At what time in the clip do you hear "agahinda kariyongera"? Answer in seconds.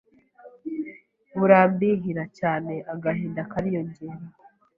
2.93-4.17